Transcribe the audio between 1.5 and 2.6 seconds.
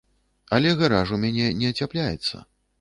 не ацяпляецца.